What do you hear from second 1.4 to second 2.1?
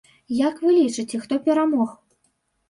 перамог?